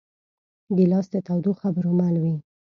[0.77, 2.35] ګیلاس د تودو خبرو مل وي.